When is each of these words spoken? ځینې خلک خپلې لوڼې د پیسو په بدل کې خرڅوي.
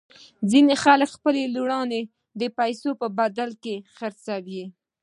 ځینې 0.51 0.73
خلک 0.83 1.09
خپلې 1.17 1.43
لوڼې 1.55 2.01
د 2.39 2.41
پیسو 2.57 2.89
په 3.01 3.07
بدل 3.19 3.49
کې 3.63 3.75
خرڅوي. 3.95 4.65